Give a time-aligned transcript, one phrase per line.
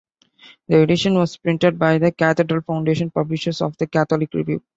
[0.67, 4.59] The edition was printed by the Cathedral Foundation, publishers of "The Catholic Review".